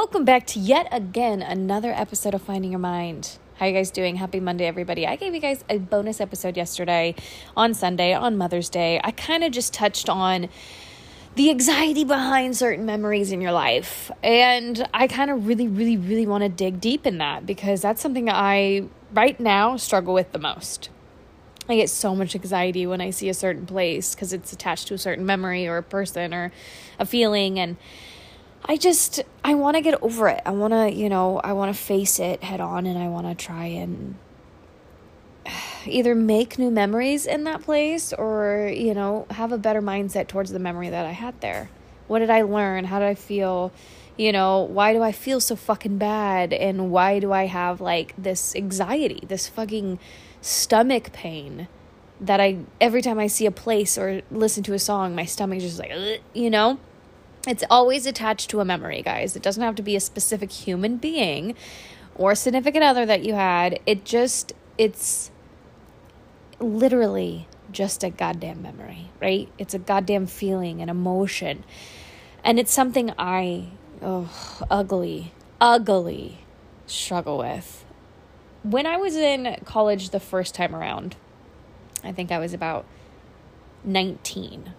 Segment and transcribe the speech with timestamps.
[0.00, 3.36] Welcome back to yet again another episode of Finding Your Mind.
[3.56, 4.16] How you guys doing?
[4.16, 5.06] Happy Monday, everybody.
[5.06, 7.14] I gave you guys a bonus episode yesterday
[7.54, 8.98] on Sunday, on Mother's Day.
[9.04, 10.48] I kind of just touched on
[11.34, 14.10] the anxiety behind certain memories in your life.
[14.22, 18.00] And I kind of really, really, really want to dig deep in that because that's
[18.00, 20.88] something I, right now, struggle with the most.
[21.68, 24.94] I get so much anxiety when I see a certain place because it's attached to
[24.94, 26.52] a certain memory or a person or
[26.98, 27.60] a feeling.
[27.60, 27.76] And
[28.64, 30.42] I just I want to get over it.
[30.44, 33.26] I want to, you know, I want to face it head on and I want
[33.26, 34.16] to try and
[35.86, 40.50] either make new memories in that place or, you know, have a better mindset towards
[40.50, 41.70] the memory that I had there.
[42.06, 42.84] What did I learn?
[42.84, 43.72] How did I feel?
[44.16, 48.12] You know, why do I feel so fucking bad and why do I have like
[48.18, 49.98] this anxiety, this fucking
[50.42, 51.68] stomach pain?
[52.20, 55.60] that I every time I see a place or listen to a song, my stomach
[55.60, 55.92] just like,
[56.34, 56.78] you know?
[57.46, 59.34] It's always attached to a memory, guys.
[59.34, 61.54] It doesn't have to be a specific human being
[62.14, 63.80] or significant other that you had.
[63.86, 65.30] It just, it's
[66.58, 69.48] literally just a goddamn memory, right?
[69.56, 71.64] It's a goddamn feeling, an emotion.
[72.44, 73.68] And it's something I,
[74.02, 74.30] oh,
[74.70, 76.40] ugly, ugly
[76.86, 77.84] struggle with.
[78.62, 81.16] When I was in college the first time around,
[82.04, 82.84] I think I was about
[83.84, 84.74] 19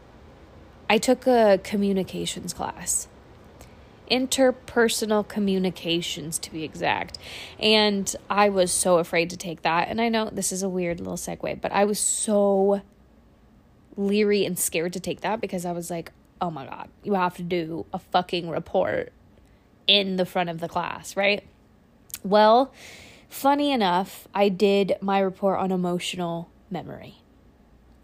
[0.92, 3.08] I took a communications class.
[4.12, 7.18] Interpersonal communications, to be exact.
[7.62, 9.88] And I was so afraid to take that.
[9.88, 12.82] And I know this is a weird little segue, but I was so
[13.96, 16.12] leery and scared to take that because I was like,
[16.42, 19.14] oh my God, you have to do a fucking report
[19.88, 21.42] in the front of the class, right?
[22.22, 22.74] Well,
[23.30, 27.16] funny enough, I did my report on emotional memory.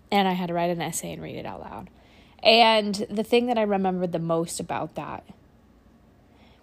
[0.09, 1.89] And I had to write an essay and read it out loud.
[2.43, 5.23] And the thing that I remembered the most about that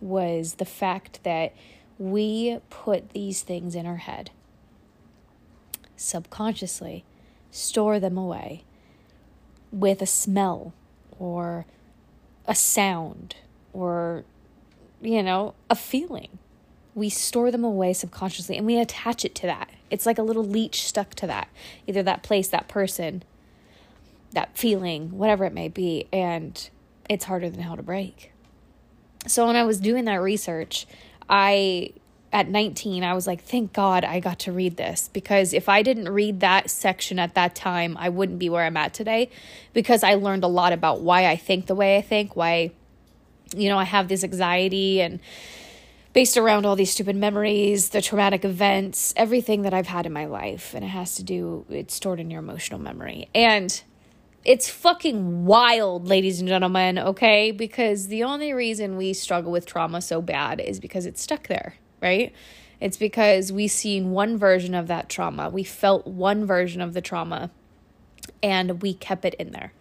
[0.00, 1.54] was the fact that
[1.98, 4.30] we put these things in our head
[5.96, 7.04] subconsciously,
[7.50, 8.64] store them away
[9.70, 10.72] with a smell
[11.18, 11.66] or
[12.46, 13.36] a sound
[13.72, 14.24] or,
[15.00, 16.38] you know, a feeling.
[16.94, 19.70] We store them away subconsciously and we attach it to that.
[19.90, 21.48] It's like a little leech stuck to that,
[21.86, 23.22] either that place, that person,
[24.34, 26.70] that feeling, whatever it may be, and
[27.08, 28.32] it's harder than hell to break.
[29.26, 30.86] So when I was doing that research,
[31.28, 31.92] I
[32.34, 35.82] at 19, I was like, thank God I got to read this because if I
[35.82, 39.30] didn't read that section at that time, I wouldn't be where I'm at today
[39.72, 42.72] because I learned a lot about why I think the way I think, why,
[43.56, 45.20] you know, I have this anxiety and
[46.12, 50.26] based around all these stupid memories, the traumatic events, everything that I've had in my
[50.26, 50.74] life.
[50.74, 53.28] And it has to do, it's stored in your emotional memory.
[53.32, 53.80] And
[54.44, 57.50] it's fucking wild, ladies and gentlemen, okay?
[57.50, 61.76] Because the only reason we struggle with trauma so bad is because it's stuck there,
[62.02, 62.32] right?
[62.80, 65.48] It's because we seen one version of that trauma.
[65.48, 67.50] We felt one version of the trauma
[68.42, 69.72] and we kept it in there.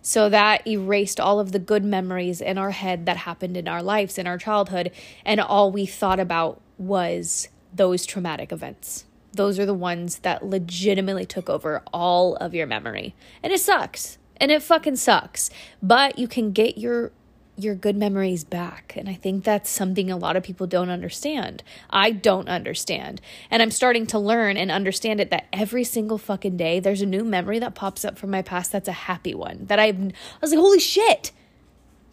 [0.00, 3.82] So that erased all of the good memories in our head that happened in our
[3.82, 4.92] lives, in our childhood,
[5.24, 9.05] and all we thought about was those traumatic events
[9.36, 13.14] those are the ones that legitimately took over all of your memory.
[13.42, 14.18] And it sucks.
[14.38, 15.50] And it fucking sucks.
[15.82, 17.12] But you can get your
[17.58, 18.94] your good memories back.
[18.96, 21.62] And I think that's something a lot of people don't understand.
[21.88, 23.20] I don't understand.
[23.50, 27.06] And I'm starting to learn and understand it that every single fucking day there's a
[27.06, 29.66] new memory that pops up from my past that's a happy one.
[29.66, 31.32] That I've I was like, holy shit.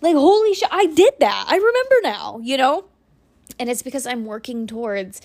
[0.01, 1.45] Like holy shit, I did that.
[1.47, 2.85] I remember now, you know?
[3.59, 5.22] And it's because I'm working towards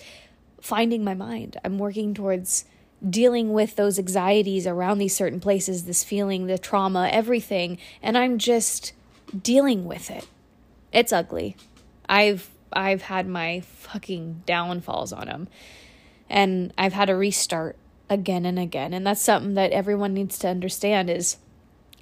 [0.61, 1.57] finding my mind.
[1.63, 2.65] I'm working towards
[3.07, 8.37] dealing with those anxieties around these certain places, this feeling, the trauma, everything, and I'm
[8.37, 8.93] just
[9.41, 10.27] dealing with it.
[10.91, 11.55] It's ugly.
[12.07, 15.47] I've I've had my fucking downfalls on them.
[16.29, 17.75] And I've had to restart
[18.09, 18.93] again and again.
[18.93, 21.37] And that's something that everyone needs to understand is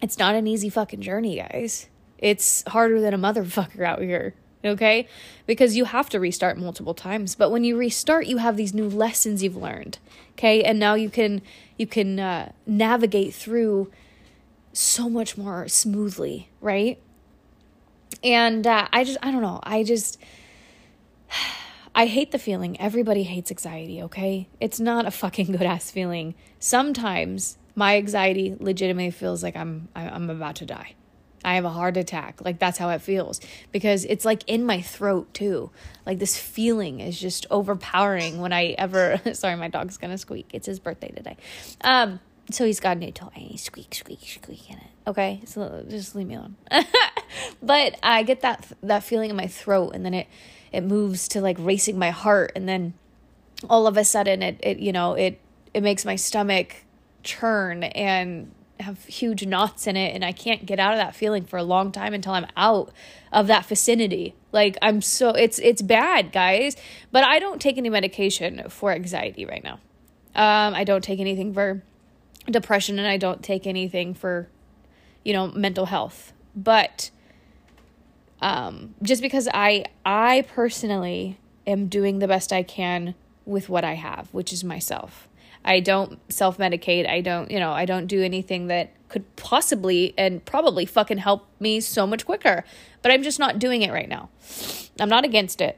[0.02, 1.88] it's not an easy fucking journey, guys.
[2.18, 4.34] It's harder than a motherfucker out here
[4.68, 5.08] okay?
[5.46, 8.90] Because you have to restart multiple times, but when you restart, you have these new
[8.90, 10.00] lessons you've learned,
[10.34, 10.64] okay?
[10.64, 11.42] And now you can
[11.78, 13.92] you can uh, navigate through
[14.74, 17.00] so much more smoothly, right?
[18.24, 20.20] And uh, I just I don't know, I just
[21.96, 22.80] I hate the feeling.
[22.80, 24.48] Everybody hates anxiety, okay?
[24.62, 26.36] It's not a fucking good ass feeling.
[26.60, 30.96] Sometimes my anxiety legitimately feels like I'm I'm about to die.
[31.44, 32.44] I have a heart attack.
[32.44, 33.40] Like that's how it feels
[33.72, 35.72] because it's like in my throat too.
[36.06, 40.50] Like this feeling is just overpowering when I ever sorry my dog's going to squeak.
[40.54, 41.38] It's his birthday today.
[41.82, 42.20] Um
[42.50, 43.30] so he's got a new toy.
[43.34, 44.88] He Squeak squeak squeak in it.
[45.06, 45.42] Okay?
[45.46, 46.56] So just leave me alone.
[47.62, 50.28] but I get that that feeling in my throat and then it
[50.72, 52.94] it moves to like racing my heart and then
[53.70, 55.40] all of a sudden it it you know it
[55.74, 56.84] it makes my stomach
[57.24, 61.46] churn and have huge knots in it and I can't get out of that feeling
[61.46, 62.92] for a long time until I'm out
[63.32, 64.36] of that vicinity.
[64.52, 66.76] Like I'm so it's it's bad, guys.
[67.12, 69.80] But I don't take any medication for anxiety right now.
[70.36, 71.84] Um I don't take anything for
[72.50, 74.48] depression and I don't take anything for
[75.24, 76.34] you know mental health.
[76.56, 77.12] But
[78.42, 83.16] um just because I I personally am doing the best I can
[83.46, 85.28] with what I have, which is myself.
[85.68, 87.08] I don't self medicate.
[87.08, 91.48] I don't, you know, I don't do anything that could possibly and probably fucking help
[91.60, 92.64] me so much quicker.
[93.02, 94.30] But I'm just not doing it right now.
[95.00, 95.78] I'm not against it.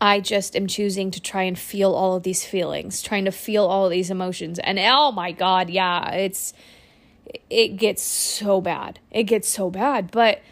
[0.00, 3.64] I just am choosing to try and feel all of these feelings, trying to feel
[3.64, 4.58] all of these emotions.
[4.58, 6.52] And oh my God, yeah, it's,
[7.48, 8.98] it gets so bad.
[9.10, 10.10] It gets so bad.
[10.10, 10.42] But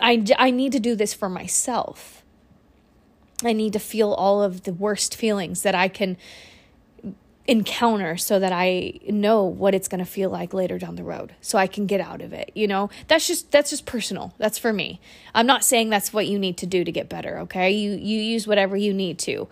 [0.00, 2.20] I, I need to do this for myself
[3.44, 6.16] I need to feel all of the worst feelings that I can
[7.50, 11.34] encounter so that I know what it's going to feel like later down the road
[11.40, 12.90] so I can get out of it you know?
[13.08, 14.34] That's just that's just personal.
[14.38, 15.00] That's for me.
[15.34, 17.72] I'm not saying that's what you need to do to get better okay?
[17.72, 19.48] You you use whatever you need to.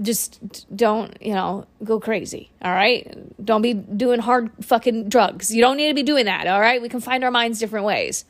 [0.00, 3.12] Just don't you know go crazy all right?
[3.44, 5.52] Don't be doing hard fucking drugs.
[5.54, 6.80] You don't need to be doing that all right?
[6.80, 8.24] We can find our minds different ways.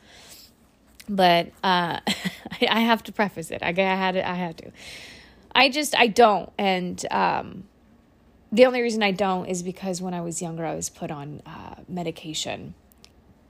[1.07, 1.99] But uh,
[2.69, 3.61] I have to preface it.
[3.61, 4.25] I, had it.
[4.25, 4.71] I had to.
[5.53, 7.65] I just I don't, and um,
[8.53, 11.41] the only reason I don't is because when I was younger, I was put on
[11.45, 12.73] uh, medication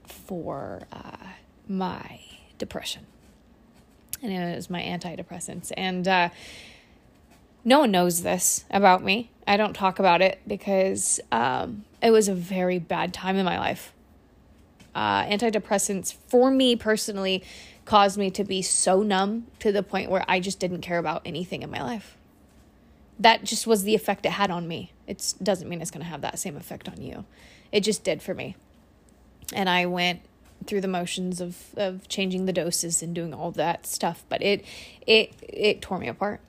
[0.06, 1.28] for uh,
[1.68, 2.20] my
[2.58, 3.06] depression,
[4.22, 5.70] and it was my antidepressants.
[5.76, 6.30] And uh,
[7.64, 9.30] no one knows this about me.
[9.46, 13.58] I don't talk about it because um, it was a very bad time in my
[13.58, 13.92] life
[14.94, 17.42] uh, antidepressants for me personally
[17.84, 21.22] caused me to be so numb to the point where I just didn't care about
[21.24, 22.16] anything in my life.
[23.18, 24.92] That just was the effect it had on me.
[25.06, 27.24] It doesn't mean it's going to have that same effect on you.
[27.70, 28.56] It just did for me.
[29.52, 30.20] And I went
[30.66, 34.64] through the motions of, of changing the doses and doing all that stuff, but it
[35.06, 36.40] it it tore me apart.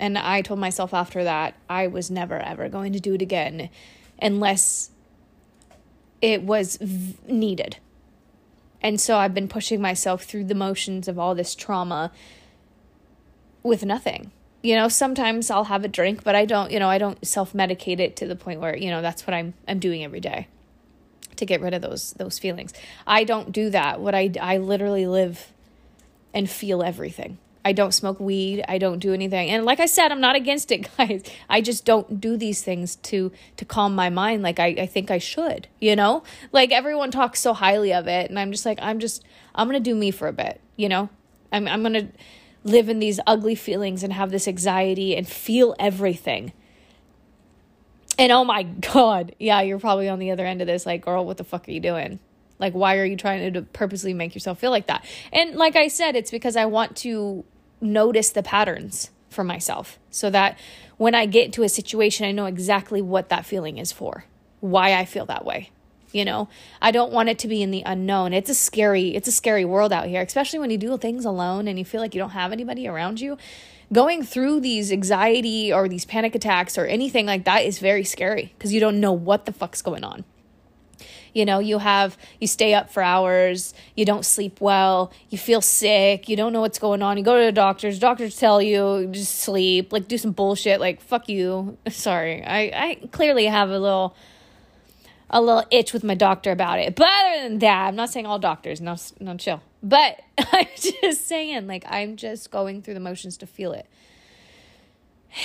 [0.00, 3.68] And I told myself after that I was never ever going to do it again
[4.20, 4.90] unless
[6.20, 7.76] it was v- needed
[8.80, 12.12] and so I've been pushing myself through the motions of all this trauma
[13.62, 14.30] with nothing.
[14.62, 18.00] You know, sometimes I'll have a drink, but I don't, you know, I don't self-medicate
[18.00, 20.48] it to the point where, you know, that's what I'm I'm doing every day
[21.36, 22.72] to get rid of those those feelings.
[23.06, 24.00] I don't do that.
[24.00, 25.52] What I I literally live
[26.34, 27.38] and feel everything.
[27.64, 28.64] I don't smoke weed.
[28.66, 29.50] I don't do anything.
[29.50, 31.22] And like I said, I'm not against it, guys.
[31.50, 35.10] I just don't do these things to to calm my mind like I, I think
[35.10, 36.22] I should, you know?
[36.52, 39.80] Like everyone talks so highly of it, and I'm just like, I'm just I'm gonna
[39.80, 41.10] do me for a bit, you know?
[41.52, 42.08] I'm I'm gonna
[42.64, 46.52] live in these ugly feelings and have this anxiety and feel everything.
[48.18, 48.62] And oh my
[48.92, 51.68] god, yeah, you're probably on the other end of this, like, girl, what the fuck
[51.68, 52.18] are you doing?
[52.58, 55.04] Like, why are you trying to purposely make yourself feel like that?
[55.32, 57.44] And like I said, it's because I want to
[57.80, 60.58] notice the patterns for myself so that
[60.96, 64.24] when I get into a situation, I know exactly what that feeling is for,
[64.60, 65.70] why I feel that way.
[66.12, 66.48] You know,
[66.80, 68.32] I don't want it to be in the unknown.
[68.32, 71.68] It's a scary, it's a scary world out here, especially when you do things alone
[71.68, 73.36] and you feel like you don't have anybody around you.
[73.92, 78.52] Going through these anxiety or these panic attacks or anything like that is very scary
[78.56, 80.24] because you don't know what the fuck's going on.
[81.34, 85.60] You know, you have, you stay up for hours, you don't sleep well, you feel
[85.60, 87.16] sick, you don't know what's going on.
[87.16, 91.00] You go to the doctors, doctors tell you just sleep, like do some bullshit, like
[91.00, 91.78] fuck you.
[91.88, 92.42] Sorry.
[92.44, 94.16] I, I clearly have a little,
[95.30, 96.94] a little itch with my doctor about it.
[96.94, 99.62] But other than that, I'm not saying all doctors, no, no chill.
[99.82, 100.20] But
[100.52, 103.86] I'm just saying, like, I'm just going through the motions to feel it.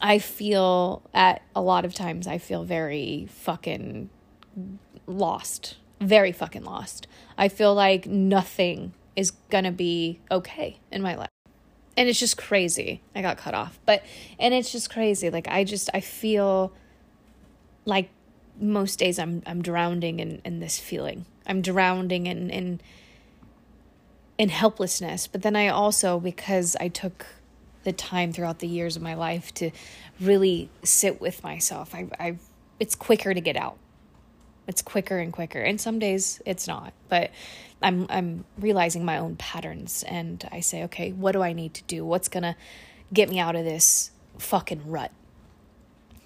[0.00, 4.10] I feel at a lot of times, I feel very fucking
[5.06, 7.06] lost, very fucking lost.
[7.38, 11.30] I feel like nothing is gonna be okay in my life.
[11.96, 13.00] And it's just crazy.
[13.14, 13.78] I got cut off.
[13.86, 14.04] But,
[14.38, 15.30] and it's just crazy.
[15.30, 16.74] Like, I just, I feel
[17.86, 18.10] like
[18.60, 21.26] most days I'm, I'm drowning in, in this feeling.
[21.46, 22.80] I'm drowning in, in,
[24.38, 25.26] in helplessness.
[25.26, 27.26] But then I also, because I took
[27.84, 29.70] the time throughout the years of my life to
[30.20, 32.38] really sit with myself, I, I,
[32.80, 33.78] it's quicker to get out.
[34.66, 35.60] It's quicker and quicker.
[35.60, 36.92] And some days it's not.
[37.08, 37.30] But
[37.82, 41.84] I'm I'm realizing my own patterns and I say, okay, what do I need to
[41.84, 42.04] do?
[42.04, 42.56] What's to
[43.12, 45.12] get me out of this fucking rut?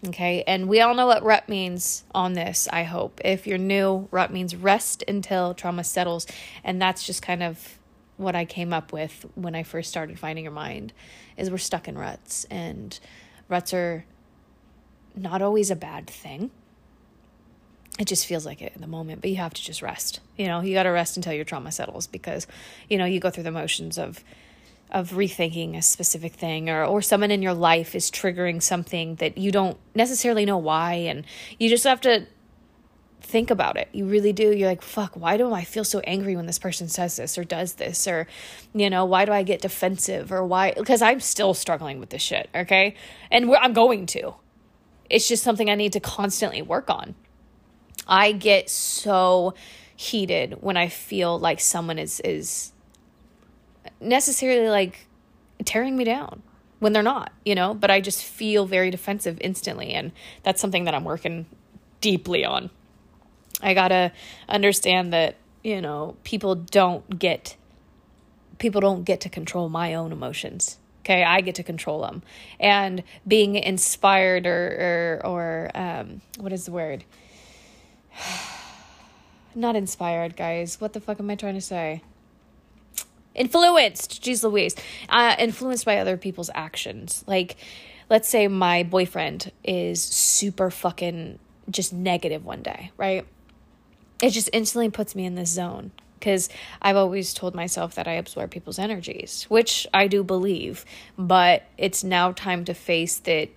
[0.09, 0.42] Okay?
[0.47, 3.21] And we all know what rut means on this, I hope.
[3.25, 6.26] If you're new, rut means rest until trauma settles,
[6.64, 7.78] and that's just kind of
[8.16, 10.92] what I came up with when I first started finding your mind
[11.38, 12.99] is we're stuck in ruts and
[13.49, 14.04] ruts are
[15.16, 16.50] not always a bad thing.
[17.99, 20.21] It just feels like it in the moment, but you have to just rest.
[20.37, 22.47] You know, you got to rest until your trauma settles because,
[22.88, 24.23] you know, you go through the motions of
[24.93, 29.39] of rethinking a specific thing or or someone in your life is triggering something that
[29.39, 31.25] you don't necessarily know why and
[31.59, 32.27] you just have to
[33.31, 33.89] think about it.
[33.93, 34.53] You really do.
[34.55, 37.45] You're like, fuck, why do I feel so angry when this person says this or
[37.45, 38.07] does this?
[38.09, 38.27] Or,
[38.75, 40.33] you know, why do I get defensive?
[40.33, 40.73] Or why?
[40.77, 42.97] Because I'm still struggling with this shit, okay?
[43.31, 44.35] And I'm going to.
[45.09, 47.15] It's just something I need to constantly work on.
[48.07, 49.55] I get so
[49.95, 52.73] heated when I feel like someone is is
[54.00, 55.07] necessarily like
[55.64, 56.42] tearing me down
[56.78, 60.85] when they're not, you know, but I just feel very defensive instantly and that's something
[60.85, 61.47] that I'm working
[62.00, 62.71] deeply on.
[63.62, 64.12] I got to
[64.49, 67.57] understand that, you know, people don't get
[68.59, 70.78] people don't get to control my own emotions.
[71.00, 72.23] Okay, I get to control them.
[72.59, 77.04] And being inspired or or or um what is the word?
[79.54, 80.80] Not inspired, guys.
[80.80, 82.02] What the fuck am I trying to say?
[83.35, 84.75] Influenced, jeez Louise.
[85.09, 87.25] Uh, influenced by other people's actions.
[87.27, 87.57] Like,
[88.09, 91.39] let's say my boyfriend is super fucking
[91.71, 93.27] just negative one day, right?
[94.23, 96.51] it just instantly puts me in this zone because
[96.83, 100.85] I've always told myself that I absorb people's energies, which I do believe,
[101.17, 103.49] but it's now time to face that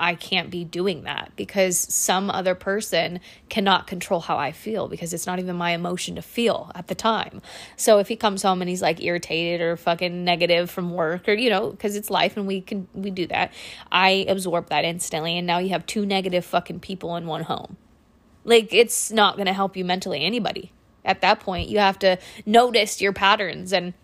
[0.00, 5.12] I can't be doing that because some other person cannot control how I feel because
[5.12, 7.42] it's not even my emotion to feel at the time.
[7.76, 11.34] So if he comes home and he's like irritated or fucking negative from work or
[11.34, 13.52] you know because it's life and we can we do that,
[13.92, 17.76] I absorb that instantly and now you have two negative fucking people in one home.
[18.44, 20.72] Like, it's not going to help you mentally, anybody.
[21.04, 23.72] At that point, you have to notice your patterns.
[23.72, 23.94] And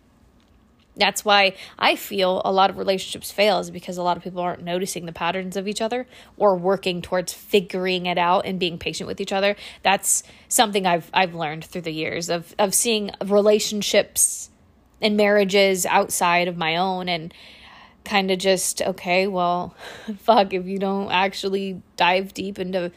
[0.96, 4.40] that's why I feel a lot of relationships fail is because a lot of people
[4.40, 8.78] aren't noticing the patterns of each other or working towards figuring it out and being
[8.78, 9.56] patient with each other.
[9.82, 14.50] That's something I've I've learned through the years of of seeing relationships
[15.02, 17.32] and marriages outside of my own and
[18.04, 19.74] kind of just okay, well,
[20.18, 22.90] fuck if you don't actually dive deep into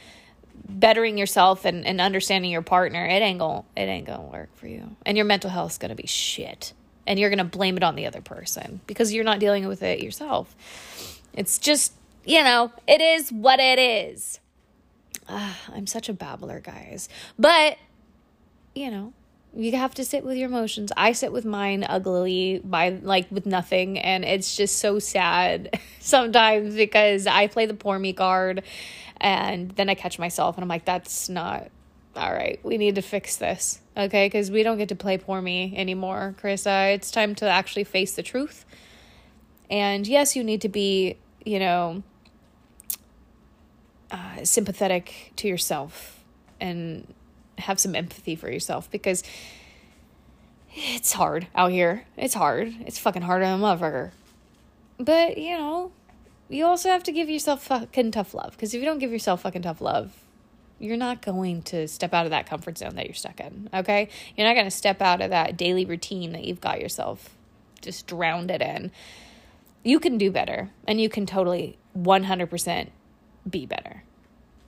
[0.69, 4.67] bettering yourself and, and understanding your partner, it ain't gonna it ain't gonna work for
[4.67, 4.95] you.
[5.05, 6.73] And your mental health's gonna be shit.
[7.07, 10.01] And you're gonna blame it on the other person because you're not dealing with it
[10.01, 10.55] yourself.
[11.33, 11.93] It's just,
[12.25, 14.39] you know, it is what it is.
[15.27, 17.07] I'm such a babbler, guys.
[17.37, 17.77] But,
[18.73, 19.13] you know,
[19.55, 20.91] you have to sit with your emotions.
[20.95, 26.75] I sit with mine uglily by like with nothing and it's just so sad sometimes
[26.75, 28.63] because I play the poor me card
[29.19, 31.69] and then I catch myself and I'm like, that's not
[32.15, 32.59] all right.
[32.63, 33.79] We need to fix this.
[33.99, 34.27] Okay.
[34.27, 36.93] Because we don't get to play poor me anymore, Carissa.
[36.95, 38.65] It's time to actually face the truth.
[39.69, 42.01] And yes, you need to be, you know,
[44.09, 46.23] uh, sympathetic to yourself
[46.59, 47.13] and
[47.57, 49.21] have some empathy for yourself because
[50.73, 52.05] it's hard out here.
[52.17, 52.73] It's hard.
[52.85, 54.11] It's fucking harder than a motherfucker.
[54.97, 55.91] But, you know,
[56.47, 59.41] you also have to give yourself fucking tough love because if you don't give yourself
[59.41, 60.15] fucking tough love,
[60.79, 64.09] you're not going to step out of that comfort zone that you're stuck in, okay?
[64.35, 67.35] You're not going to step out of that daily routine that you've got yourself
[67.81, 68.91] just drowned it in.
[69.83, 72.89] You can do better and you can totally 100%
[73.49, 74.03] be better.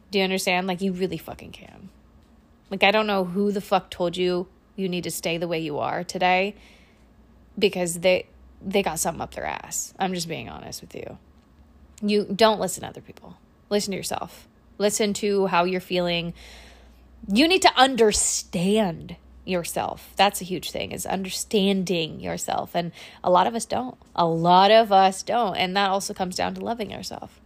[0.10, 0.68] Do you understand?
[0.68, 1.90] Like, you really fucking can.
[2.70, 5.60] Like, I don't know who the fuck told you you need to stay the way
[5.60, 6.56] you are today
[7.58, 8.28] because they
[8.64, 9.94] they got something up their ass.
[9.98, 11.18] I'm just being honest with you.
[12.02, 13.38] You don't listen to other people.
[13.70, 14.48] Listen to yourself.
[14.78, 16.34] Listen to how you're feeling.
[17.28, 20.14] You need to understand yourself.
[20.16, 22.92] That's a huge thing is understanding yourself and
[23.24, 23.98] a lot of us don't.
[24.16, 27.40] A lot of us don't and that also comes down to loving yourself.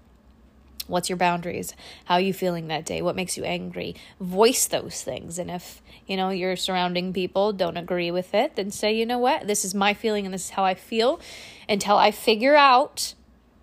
[0.88, 1.74] What's your boundaries?
[2.05, 3.01] How are you feeling that day?
[3.01, 3.96] What makes you angry?
[4.20, 5.39] Voice those things.
[5.39, 9.17] And if, you know, your surrounding people don't agree with it, then say, you know
[9.17, 9.48] what?
[9.48, 11.20] This is my feeling and this is how I feel
[11.67, 13.15] until I figure out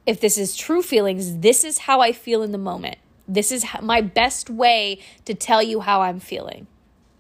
[0.05, 2.97] if this is true feelings, this is how I feel in the moment.
[3.29, 6.67] This is my best way to tell you how I'm feeling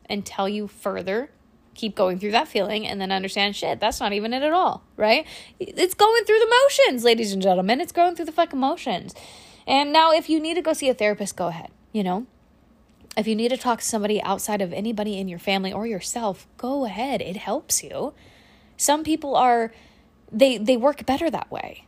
[0.06, 1.30] and tell you further.
[1.74, 4.82] Keep going through that feeling and then understand shit, that's not even it at all,
[4.96, 5.26] right?
[5.58, 7.80] It's going through the motions, ladies and gentlemen.
[7.80, 9.14] It's going through the fucking motions.
[9.66, 12.26] And now, if you need to go see a therapist, go ahead, you know?
[13.16, 16.46] If you need to talk to somebody outside of anybody in your family or yourself,
[16.56, 17.22] go ahead.
[17.22, 18.12] It helps you.
[18.76, 19.72] Some people are,
[20.30, 21.86] they, they work better that way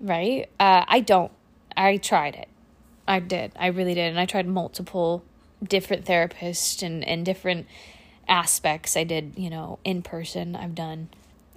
[0.00, 0.48] right?
[0.58, 1.32] Uh, I don't.
[1.76, 2.48] I tried it.
[3.08, 3.52] I did.
[3.58, 4.10] I really did.
[4.10, 5.24] And I tried multiple
[5.62, 7.66] different therapists and, and different
[8.28, 8.96] aspects.
[8.96, 11.08] I did, you know, in person, I've done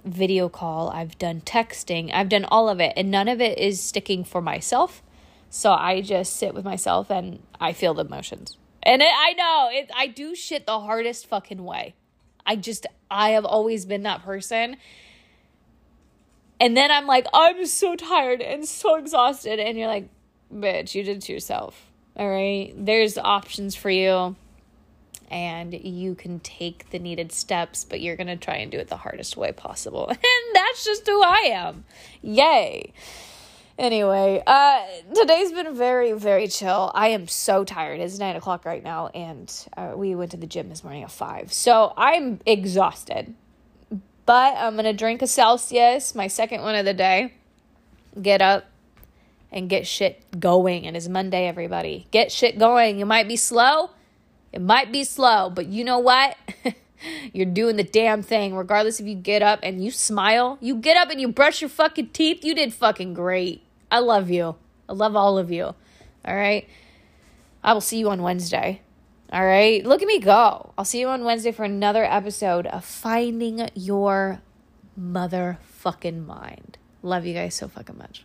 [0.04, 3.80] video call, I've done texting, I've done all of it, and none of it is
[3.80, 5.02] sticking for myself.
[5.50, 8.56] So I just sit with myself and I feel the emotions.
[8.82, 11.94] And it, I know it, I do shit the hardest fucking way.
[12.46, 14.76] I just, I have always been that person.
[16.58, 19.58] And then I'm like, I'm so tired and so exhausted.
[19.58, 20.08] And you're like,
[20.52, 21.86] bitch, you did it to yourself.
[22.16, 22.72] All right.
[22.76, 24.36] There's options for you
[25.30, 28.88] and you can take the needed steps, but you're going to try and do it
[28.88, 30.08] the hardest way possible.
[30.10, 31.84] And that's just who I am.
[32.22, 32.92] Yay.
[33.78, 36.90] Anyway, uh, today's been very, very chill.
[36.94, 38.00] I am so tired.
[38.00, 41.10] It's nine o'clock right now, and uh, we went to the gym this morning at
[41.10, 41.52] five.
[41.52, 43.34] So I'm exhausted.
[44.26, 47.32] But I'm going to drink a Celsius, my second one of the day.
[48.20, 48.64] Get up
[49.52, 50.86] and get shit going.
[50.86, 52.06] And it's Monday, everybody.
[52.10, 52.98] Get shit going.
[52.98, 53.90] You might be slow
[54.52, 56.36] it might be slow, but you know what?
[57.32, 58.54] You're doing the damn thing.
[58.54, 61.70] Regardless if you get up and you smile, you get up and you brush your
[61.70, 63.62] fucking teeth, you did fucking great.
[63.90, 64.56] I love you.
[64.88, 65.64] I love all of you.
[65.64, 66.68] All right.
[67.62, 68.82] I will see you on Wednesday.
[69.32, 69.84] All right.
[69.84, 70.72] Look at me go.
[70.76, 74.40] I'll see you on Wednesday for another episode of Finding Your
[75.00, 76.76] Motherfucking Mind.
[77.02, 78.24] Love you guys so fucking much.